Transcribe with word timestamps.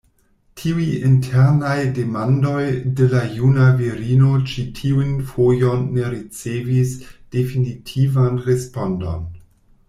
Tiuj 0.59 0.83
internaj 1.07 1.73
demandoj 1.97 2.63
de 2.99 3.09
la 3.11 3.21
juna 3.41 3.67
virino 3.81 4.31
ĉi 4.53 4.65
tiun 4.79 5.13
fojon 5.35 5.85
ne 5.99 6.09
ricevis 6.15 6.97
definitivan 7.37 8.43
respondon. 8.49 9.23